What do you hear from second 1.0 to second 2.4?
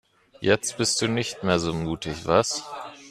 du nicht mehr so mutig,